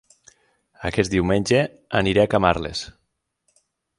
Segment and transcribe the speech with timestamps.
[0.89, 1.59] Aquest diumenge
[2.01, 2.83] aniré a Camarles